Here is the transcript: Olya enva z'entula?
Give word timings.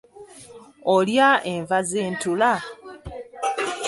Olya 0.95 1.29
enva 1.51 1.79
z'entula? 1.89 2.53